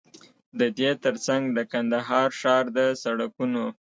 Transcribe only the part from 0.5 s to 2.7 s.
ددې تر څنګ د کندهار ښار